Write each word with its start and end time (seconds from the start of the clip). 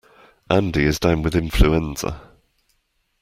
Andy 0.49 0.85
is 0.85 0.97
down 0.97 1.21
with 1.21 1.35
influenza. 1.35 2.21